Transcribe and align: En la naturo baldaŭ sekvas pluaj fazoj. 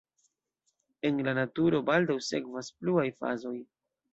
En 1.09 1.19
la 1.27 1.35
naturo 1.39 1.81
baldaŭ 1.91 2.17
sekvas 2.31 2.73
pluaj 2.81 3.07
fazoj. 3.21 3.57